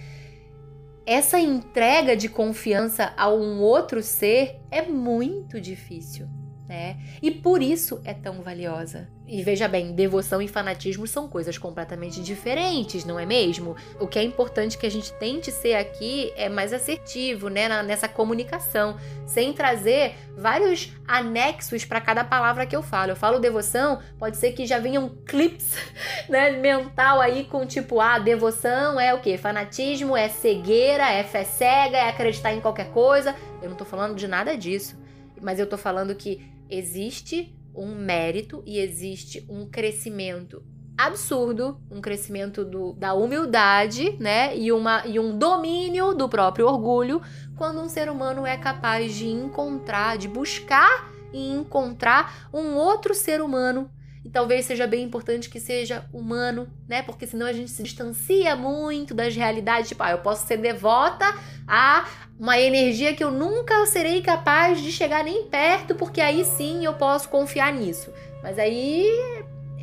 essa 1.05 1.39
entrega 1.39 2.17
de 2.17 2.29
confiança 2.29 3.13
a 3.17 3.29
um 3.31 3.61
outro 3.61 4.03
ser 4.03 4.59
é 4.71 4.83
muito 4.83 5.61
difícil 5.61 6.27
né? 6.69 6.99
E 7.23 7.31
por 7.31 7.63
isso 7.63 8.01
é 8.05 8.13
tão 8.13 8.43
valiosa. 8.43 9.09
E 9.29 9.43
veja 9.43 9.67
bem, 9.67 9.93
devoção 9.93 10.41
e 10.41 10.47
fanatismo 10.47 11.05
são 11.05 11.27
coisas 11.27 11.59
completamente 11.59 12.23
diferentes, 12.23 13.05
não 13.05 13.19
é 13.19 13.27
mesmo? 13.27 13.75
O 13.99 14.07
que 14.07 14.21
é 14.21 14.23
importante 14.23 14.79
que 14.79 14.87
a 14.87 14.91
gente 14.91 15.13
tente 15.15 15.51
ser 15.51 15.75
aqui 15.75 16.33
é 16.37 16.49
mais 16.49 16.73
assertivo, 16.73 17.49
né, 17.49 17.83
nessa 17.83 18.07
comunicação, 18.07 18.97
sem 19.27 19.53
trazer 19.53 20.15
vários 20.37 20.93
anexos 21.09 21.85
para 21.85 22.01
cada 22.01 22.23
palavra 22.23 22.67
que 22.67 22.77
eu 22.77 22.85
falo. 22.85 23.11
Eu 23.11 23.17
falo 23.17 23.41
devoção, 23.41 24.01
pode 24.17 24.37
ser 24.37 24.53
que 24.53 24.65
já 24.65 24.79
venham 24.79 25.09
clips, 25.27 25.75
né, 26.31 26.53
mental 26.53 27.21
aí 27.21 27.45
com 27.47 27.67
tipo, 27.67 28.01
ah, 28.01 28.21
devoção 28.21 29.01
é 29.01 29.13
o 29.13 29.21
quê? 29.21 29.37
Fanatismo 29.37 30.17
é 30.17 30.29
cegueira, 30.29 31.11
é 31.11 31.25
fé 31.25 31.43
cega, 31.43 31.97
é 31.97 32.09
acreditar 32.09 32.53
em 32.53 32.61
qualquer 32.61 32.93
coisa. 32.93 33.35
Eu 33.61 33.71
não 33.71 33.77
tô 33.77 33.85
falando 33.85 34.15
de 34.15 34.29
nada 34.29 34.57
disso, 34.57 34.97
mas 35.43 35.59
eu 35.59 35.67
tô 35.67 35.77
falando 35.77 36.15
que 36.15 36.49
existe 36.71 37.56
um 37.77 37.95
mérito 37.95 38.63
e 38.67 38.79
existe 38.79 39.45
um 39.49 39.67
crescimento 39.67 40.63
absurdo, 40.97 41.79
um 41.91 42.01
crescimento 42.01 42.65
do, 42.65 42.95
da 42.95 43.13
humildade, 43.13 44.17
né? 44.19 44.57
E, 44.57 44.73
uma, 44.73 45.07
e 45.07 45.19
um 45.21 45.37
domínio 45.37 46.15
do 46.15 46.29
próprio 46.29 46.67
orgulho 46.67 47.21
quando 47.57 47.81
um 47.81 47.89
ser 47.89 48.09
humano 48.09 48.47
é 48.47 48.57
capaz 48.57 49.15
de 49.15 49.29
encontrar, 49.29 50.17
de 50.17 50.27
buscar 50.27 51.11
e 51.33 51.51
encontrar 51.51 52.49
um 52.53 52.75
outro 52.77 53.15
ser 53.15 53.43
humano 53.43 53.91
e 54.27 54.29
talvez 54.29 54.65
seja 54.65 54.89
bem 54.89 55.05
importante 55.05 55.49
que 55.49 55.61
seja 55.61 56.05
humano, 56.13 56.67
né? 56.89 57.01
Porque 57.01 57.29
senão 57.29 57.47
a 57.47 57.53
gente 57.53 57.71
se 57.71 57.81
distancia 57.81 58.57
muito 58.57 59.15
das 59.15 59.37
realidades. 59.37 59.91
Tipo, 59.91 60.03
ah, 60.03 60.11
eu 60.11 60.19
posso 60.19 60.49
ser 60.49 60.57
devota 60.57 61.25
a 61.65 62.05
uma 62.37 62.59
energia 62.59 63.15
que 63.15 63.23
eu 63.23 63.31
nunca 63.31 63.87
serei 63.87 64.21
capaz 64.21 64.83
de 64.83 64.91
chegar 64.91 65.23
nem 65.23 65.45
perto, 65.45 65.95
porque 65.95 66.21
aí 66.21 66.45
sim 66.45 66.85
eu 66.85 66.95
posso 66.95 67.29
confiar 67.29 67.73
nisso. 67.73 68.13
Mas 68.43 68.59
aí 68.59 69.07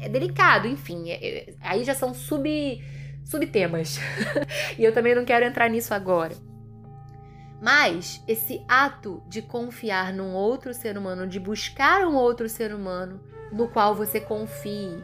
é 0.02 0.10
delicado, 0.10 0.68
enfim. 0.68 1.10
É, 1.10 1.26
é, 1.26 1.54
aí 1.62 1.86
já 1.86 1.96
são 1.96 2.14
sub, 2.14 2.84
subtemas. 3.24 3.98
e 4.78 4.84
eu 4.84 4.94
também 4.94 5.16
não 5.16 5.24
quero 5.24 5.46
entrar 5.46 5.70
nisso 5.70 5.94
agora. 5.94 6.36
Mas 7.62 8.22
esse 8.28 8.62
ato 8.68 9.24
de 9.26 9.42
confiar 9.42 10.12
num 10.12 10.34
outro 10.34 10.74
ser 10.74 10.98
humano, 10.98 11.26
de 11.26 11.40
buscar 11.40 12.06
um 12.06 12.16
outro 12.16 12.50
ser 12.50 12.76
humano, 12.76 13.22
no 13.54 13.68
qual 13.68 13.96
você 13.96 14.20
confie 14.20 15.04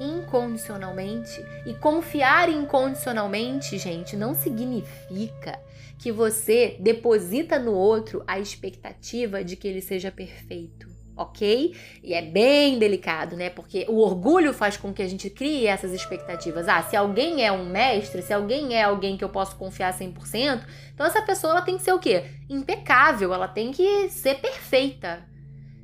incondicionalmente. 0.00 1.44
E 1.66 1.74
confiar 1.74 2.48
incondicionalmente, 2.48 3.78
gente, 3.78 4.16
não 4.16 4.34
significa 4.34 5.60
que 5.98 6.10
você 6.10 6.76
deposita 6.80 7.58
no 7.58 7.72
outro 7.72 8.24
a 8.26 8.40
expectativa 8.40 9.44
de 9.44 9.54
que 9.54 9.68
ele 9.68 9.82
seja 9.82 10.10
perfeito. 10.10 10.88
Ok? 11.14 11.76
E 12.02 12.14
é 12.14 12.22
bem 12.22 12.78
delicado, 12.78 13.36
né? 13.36 13.50
Porque 13.50 13.84
o 13.90 13.98
orgulho 13.98 14.54
faz 14.54 14.78
com 14.78 14.90
que 14.90 15.02
a 15.02 15.06
gente 15.06 15.28
crie 15.28 15.66
essas 15.66 15.92
expectativas. 15.92 16.66
Ah, 16.66 16.82
se 16.82 16.96
alguém 16.96 17.44
é 17.44 17.52
um 17.52 17.68
mestre, 17.68 18.22
se 18.22 18.32
alguém 18.32 18.74
é 18.74 18.84
alguém 18.84 19.18
que 19.18 19.24
eu 19.24 19.28
posso 19.28 19.54
confiar 19.56 19.92
100%, 19.92 20.64
então 20.94 21.04
essa 21.04 21.20
pessoa 21.20 21.50
ela 21.52 21.62
tem 21.62 21.76
que 21.76 21.82
ser 21.82 21.92
o 21.92 21.98
quê? 21.98 22.24
Impecável, 22.48 23.34
ela 23.34 23.46
tem 23.46 23.70
que 23.70 24.08
ser 24.08 24.36
perfeita. 24.36 25.22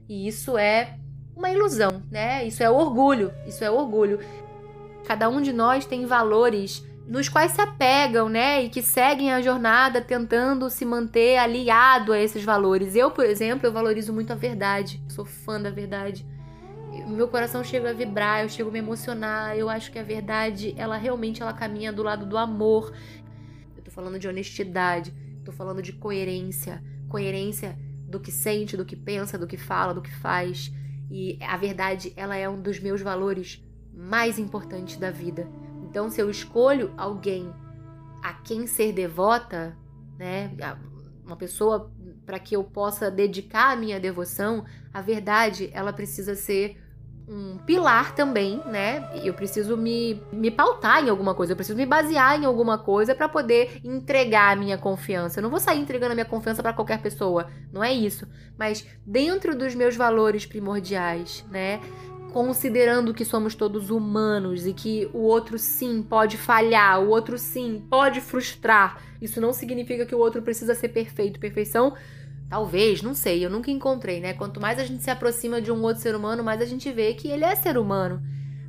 E 0.08 0.26
isso 0.26 0.56
é 0.56 0.96
uma 1.36 1.50
ilusão, 1.50 2.02
né? 2.10 2.44
Isso 2.46 2.62
é 2.62 2.70
orgulho, 2.70 3.30
isso 3.46 3.62
é 3.62 3.70
orgulho. 3.70 4.18
Cada 5.06 5.28
um 5.28 5.42
de 5.42 5.52
nós 5.52 5.84
tem 5.84 6.06
valores 6.06 6.84
nos 7.06 7.28
quais 7.28 7.52
se 7.52 7.60
apegam, 7.60 8.28
né? 8.28 8.64
E 8.64 8.68
que 8.68 8.82
seguem 8.82 9.32
a 9.32 9.40
jornada 9.40 10.00
tentando 10.00 10.68
se 10.70 10.84
manter 10.84 11.36
aliado 11.36 12.12
a 12.12 12.18
esses 12.18 12.42
valores. 12.42 12.96
Eu, 12.96 13.10
por 13.10 13.24
exemplo, 13.24 13.66
eu 13.66 13.72
valorizo 13.72 14.12
muito 14.12 14.32
a 14.32 14.36
verdade. 14.36 15.00
Sou 15.08 15.24
fã 15.24 15.60
da 15.60 15.70
verdade. 15.70 16.26
Meu 17.06 17.28
coração 17.28 17.62
chega 17.62 17.90
a 17.90 17.92
vibrar, 17.92 18.42
eu 18.42 18.48
chego 18.48 18.70
a 18.70 18.72
me 18.72 18.78
emocionar. 18.78 19.56
Eu 19.56 19.68
acho 19.68 19.92
que 19.92 19.98
a 19.98 20.02
verdade, 20.02 20.74
ela 20.76 20.96
realmente 20.96 21.42
ela 21.42 21.52
caminha 21.52 21.92
do 21.92 22.02
lado 22.02 22.26
do 22.26 22.36
amor. 22.36 22.92
Eu 23.76 23.84
tô 23.84 23.90
falando 23.90 24.18
de 24.18 24.26
honestidade, 24.26 25.14
tô 25.44 25.52
falando 25.52 25.82
de 25.82 25.92
coerência, 25.92 26.82
coerência 27.08 27.78
do 28.08 28.18
que 28.18 28.32
sente, 28.32 28.76
do 28.76 28.84
que 28.84 28.96
pensa, 28.96 29.38
do 29.38 29.46
que 29.46 29.56
fala, 29.56 29.94
do 29.94 30.02
que 30.02 30.12
faz. 30.16 30.72
E 31.10 31.38
a 31.42 31.56
verdade, 31.56 32.12
ela 32.16 32.36
é 32.36 32.48
um 32.48 32.60
dos 32.60 32.80
meus 32.80 33.00
valores 33.00 33.64
mais 33.92 34.38
importantes 34.38 34.96
da 34.96 35.10
vida. 35.10 35.48
Então, 35.82 36.10
se 36.10 36.20
eu 36.20 36.28
escolho 36.28 36.92
alguém 36.96 37.52
a 38.22 38.34
quem 38.34 38.66
ser 38.66 38.92
devota, 38.92 39.76
né, 40.18 40.50
uma 41.24 41.36
pessoa 41.36 41.92
para 42.24 42.38
que 42.38 42.56
eu 42.56 42.64
possa 42.64 43.10
dedicar 43.10 43.72
a 43.72 43.76
minha 43.76 44.00
devoção, 44.00 44.64
a 44.92 45.00
verdade, 45.00 45.70
ela 45.72 45.92
precisa 45.92 46.34
ser 46.34 46.76
um 47.28 47.58
pilar 47.58 48.14
também, 48.14 48.60
né? 48.66 49.10
Eu 49.24 49.34
preciso 49.34 49.76
me, 49.76 50.22
me 50.32 50.50
pautar 50.50 51.04
em 51.04 51.08
alguma 51.08 51.34
coisa, 51.34 51.52
eu 51.52 51.56
preciso 51.56 51.76
me 51.76 51.84
basear 51.84 52.40
em 52.40 52.44
alguma 52.44 52.78
coisa 52.78 53.14
para 53.14 53.28
poder 53.28 53.80
entregar 53.82 54.52
a 54.52 54.56
minha 54.56 54.78
confiança. 54.78 55.38
Eu 55.38 55.42
não 55.42 55.50
vou 55.50 55.58
sair 55.58 55.80
entregando 55.80 56.12
a 56.12 56.14
minha 56.14 56.24
confiança 56.24 56.62
para 56.62 56.72
qualquer 56.72 57.02
pessoa, 57.02 57.48
não 57.72 57.82
é 57.82 57.92
isso. 57.92 58.28
Mas 58.56 58.86
dentro 59.04 59.56
dos 59.56 59.74
meus 59.74 59.96
valores 59.96 60.46
primordiais, 60.46 61.44
né? 61.50 61.80
Considerando 62.32 63.14
que 63.14 63.24
somos 63.24 63.54
todos 63.54 63.90
humanos 63.90 64.66
e 64.66 64.72
que 64.72 65.08
o 65.12 65.20
outro 65.20 65.58
sim 65.58 66.02
pode 66.02 66.36
falhar, 66.36 67.00
o 67.00 67.08
outro 67.08 67.38
sim 67.38 67.82
pode 67.88 68.20
frustrar. 68.20 69.02
Isso 69.20 69.40
não 69.40 69.52
significa 69.52 70.04
que 70.04 70.14
o 70.14 70.18
outro 70.18 70.42
precisa 70.42 70.74
ser 70.74 70.88
perfeito. 70.90 71.40
Perfeição 71.40 71.94
Talvez, 72.48 73.02
não 73.02 73.14
sei, 73.14 73.44
eu 73.44 73.50
nunca 73.50 73.70
encontrei, 73.70 74.20
né? 74.20 74.32
Quanto 74.32 74.60
mais 74.60 74.78
a 74.78 74.84
gente 74.84 75.02
se 75.02 75.10
aproxima 75.10 75.60
de 75.60 75.72
um 75.72 75.82
outro 75.82 76.02
ser 76.02 76.14
humano, 76.14 76.44
mais 76.44 76.60
a 76.60 76.64
gente 76.64 76.90
vê 76.92 77.12
que 77.14 77.28
ele 77.28 77.44
é 77.44 77.54
ser 77.56 77.76
humano. 77.76 78.22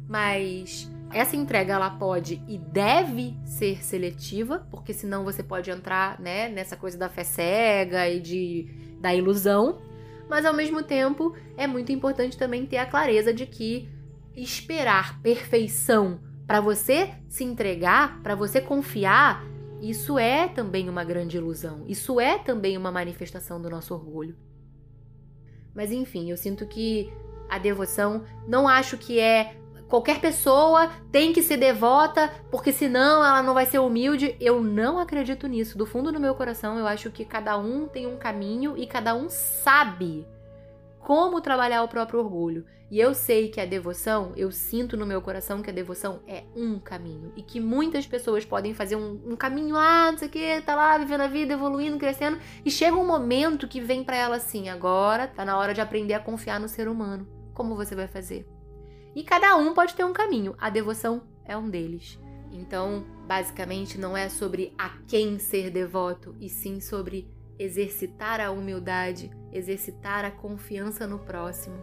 Mas 0.08 0.90
essa 1.14 1.36
entrega 1.36 1.74
ela 1.74 1.90
pode 1.90 2.42
e 2.48 2.58
deve 2.58 3.38
ser 3.46 3.84
seletiva, 3.84 4.68
porque 4.72 4.94
senão 4.94 5.24
você 5.24 5.44
pode 5.44 5.70
entrar, 5.70 6.20
né, 6.20 6.50
nessa 6.50 6.76
coisa 6.76 6.98
da 6.98 7.08
fé 7.08 7.24
cega 7.24 8.10
e 8.10 8.20
de 8.20 8.98
da 9.00 9.14
ilusão. 9.14 9.80
Mas 10.28 10.44
ao 10.44 10.54
mesmo 10.54 10.82
tempo, 10.82 11.36
é 11.56 11.68
muito 11.68 11.92
importante 11.92 12.38
também 12.38 12.66
ter 12.66 12.78
a 12.78 12.86
clareza 12.86 13.34
de 13.34 13.46
que 13.46 13.88
esperar 14.36 15.22
perfeição 15.22 16.20
para 16.46 16.60
você 16.60 17.14
se 17.28 17.44
entregar, 17.44 18.22
para 18.22 18.36
você 18.36 18.60
confiar, 18.60 19.44
isso 19.82 20.18
é 20.18 20.48
também 20.48 20.90
uma 20.90 21.04
grande 21.04 21.38
ilusão. 21.38 21.84
Isso 21.88 22.20
é 22.20 22.38
também 22.38 22.78
uma 22.78 22.92
manifestação 22.92 23.62
do 23.62 23.70
nosso 23.70 23.94
orgulho. 23.94 24.36
Mas 25.74 25.92
enfim, 25.92 26.32
eu 26.32 26.38
sinto 26.38 26.66
que 26.66 27.14
a 27.50 27.58
devoção 27.58 28.24
não 28.48 28.68
acho 28.68 28.98
que 28.98 29.20
é 29.20 29.56
qualquer 29.88 30.20
pessoa 30.20 30.92
tem 31.12 31.32
que 31.32 31.42
ser 31.42 31.58
devota, 31.58 32.32
porque 32.52 32.74
senão 32.74 33.24
ela 33.24 33.42
não 33.44 33.54
vai 33.54 33.66
ser 33.66 33.80
humilde. 33.80 34.36
Eu 34.40 34.62
não 34.62 35.00
acredito 35.00 35.48
nisso. 35.48 35.78
Do 35.78 35.86
fundo 35.86 36.12
do 36.12 36.20
meu 36.20 36.36
coração, 36.36 36.78
eu 36.78 36.88
acho 36.88 37.12
que 37.12 37.24
cada 37.24 37.58
um 37.58 37.88
tem 37.88 38.08
um 38.08 38.18
caminho 38.18 38.76
e 38.78 38.86
cada 38.88 39.16
um 39.16 39.30
sabe 39.30 40.26
como 41.00 41.42
trabalhar 41.42 41.84
o 41.84 41.88
próprio 41.88 42.20
orgulho. 42.20 42.66
E 42.90 43.00
eu 43.00 43.14
sei 43.14 43.50
que 43.50 43.60
a 43.60 43.66
devoção, 43.66 44.32
eu 44.38 44.50
sinto 44.50 44.96
no 44.96 45.06
meu 45.06 45.22
coração 45.22 45.62
que 45.62 45.70
a 45.70 45.74
devoção 45.74 46.22
é 46.26 46.44
um 46.56 46.80
caminho. 46.80 47.34
E 47.36 47.42
que 47.42 47.60
muitas 47.60 48.08
pessoas 48.08 48.46
podem 48.46 48.74
fazer 48.74 48.96
um, 48.96 49.20
um 49.26 49.36
caminho 49.36 49.76
lá, 49.76 50.10
não 50.10 50.18
sei 50.18 50.30
o 50.30 50.32
que, 50.32 50.62
tá 50.62 50.74
lá 50.74 50.98
vivendo 50.98 51.22
a 51.22 51.28
vida, 51.28 51.54
evoluindo, 51.54 51.98
crescendo. 51.98 52.40
E 52.64 52.72
chega 52.72 52.96
um 52.96 53.06
momento 53.06 53.68
que 53.68 53.82
vem 53.82 54.04
para 54.04 54.16
ela 54.16 54.38
assim: 54.38 54.70
agora 54.70 55.28
tá 55.28 55.44
na 55.44 55.58
hora 55.58 55.74
de 55.74 55.82
aprender 55.82 56.14
a 56.14 56.20
confiar 56.20 56.60
no 56.60 56.70
ser 56.70 56.88
humano. 56.88 57.28
Como 57.54 57.76
você 57.76 57.94
vai 57.94 58.08
fazer? 58.08 58.48
E 59.14 59.24
cada 59.24 59.58
um 59.58 59.74
pode 59.74 59.94
ter 59.94 60.06
um 60.06 60.14
caminho. 60.14 60.56
A 60.58 60.70
devoção 60.70 61.24
é 61.44 61.58
um 61.58 61.70
deles. 61.70 62.18
Então, 62.52 63.04
basicamente, 63.28 63.98
não 63.98 64.16
é 64.16 64.30
sobre 64.30 64.74
a 64.78 64.90
quem 65.08 65.40
ser 65.40 65.70
devoto, 65.70 66.36
e 66.40 66.48
sim 66.48 66.80
sobre 66.80 67.28
exercitar 67.60 68.40
a 68.40 68.52
humildade, 68.52 69.32
exercitar 69.58 70.24
a 70.24 70.32
confiança 70.32 71.08
no 71.08 71.20
próximo. 71.20 71.76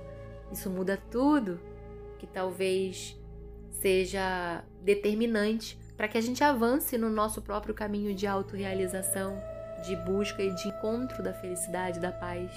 Isso 0.52 0.70
muda 0.70 0.98
tudo, 1.10 1.60
que 2.18 2.26
talvez 2.26 3.18
seja 3.70 4.64
determinante 4.82 5.78
para 5.96 6.08
que 6.08 6.18
a 6.18 6.20
gente 6.20 6.42
avance 6.42 6.96
no 6.98 7.10
nosso 7.10 7.42
próprio 7.42 7.74
caminho 7.74 8.14
de 8.14 8.26
autorrealização, 8.26 9.40
de 9.84 9.94
busca 9.96 10.42
e 10.42 10.54
de 10.54 10.68
encontro 10.68 11.22
da 11.22 11.32
felicidade, 11.32 12.00
da 12.00 12.10
paz. 12.10 12.50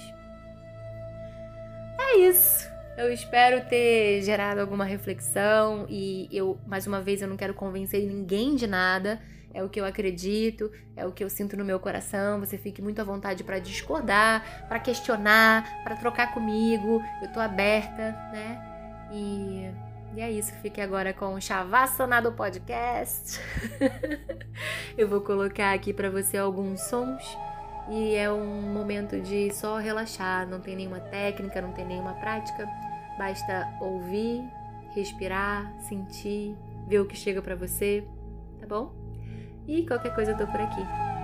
É 1.99 2.17
isso. 2.19 2.76
Eu 2.97 3.13
espero 3.13 3.63
ter 3.69 4.21
gerado 4.23 4.59
alguma 4.59 4.83
reflexão 4.83 5.85
e 5.87 6.27
eu, 6.31 6.59
mais 6.65 6.87
uma 6.87 6.99
vez, 6.99 7.21
eu 7.21 7.27
não 7.27 7.37
quero 7.37 7.53
convencer 7.53 8.05
ninguém 8.05 8.55
de 8.55 8.65
nada 8.65 9.21
é 9.57 9.63
o 9.63 9.69
que 9.69 9.81
eu 9.81 9.85
acredito, 9.85 10.71
é 10.95 11.03
o 11.03 11.11
que 11.11 11.23
eu 11.23 11.29
sinto 11.31 11.57
no 11.57 11.65
meu 11.65 11.79
coração. 11.79 12.39
Você 12.39 12.59
fique 12.59 12.79
muito 12.79 13.01
à 13.01 13.03
vontade 13.03 13.43
para 13.43 13.57
discordar, 13.57 14.67
para 14.67 14.79
questionar, 14.79 15.83
para 15.83 15.95
trocar 15.95 16.31
comigo. 16.31 17.01
Eu 17.23 17.31
tô 17.31 17.39
aberta, 17.39 18.11
né? 18.31 19.09
E, 19.11 19.71
e 20.15 20.21
é 20.21 20.31
isso. 20.31 20.53
Fique 20.61 20.79
agora 20.79 21.11
com 21.11 21.33
o 21.33 21.41
Shavasana 21.41 22.21
do 22.21 22.31
podcast. 22.31 23.39
eu 24.95 25.07
vou 25.07 25.21
colocar 25.21 25.73
aqui 25.73 25.91
para 25.91 26.11
você 26.11 26.37
alguns 26.37 26.81
sons. 26.81 27.23
E 27.89 28.13
é 28.13 28.29
um 28.29 28.61
momento 28.61 29.19
de 29.19 29.51
só 29.55 29.77
relaxar, 29.77 30.45
não 30.47 30.59
tem 30.59 30.75
nenhuma 30.75 30.99
técnica, 30.99 31.61
não 31.61 31.71
tem 31.71 31.85
nenhuma 31.85 32.13
prática. 32.13 32.67
Basta 33.17 33.67
ouvir, 33.81 34.43
respirar, 34.93 35.73
sentir, 35.81 36.55
ver 36.87 36.99
o 36.99 37.05
que 37.05 37.15
chega 37.15 37.41
para 37.41 37.55
você, 37.55 38.07
tá 38.59 38.67
bom? 38.67 38.93
E 39.67 39.85
qualquer 39.85 40.13
coisa 40.13 40.31
eu 40.31 40.37
tô 40.37 40.47
por 40.47 40.61
aqui. 40.61 41.16